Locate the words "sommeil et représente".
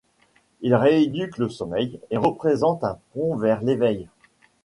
1.47-2.83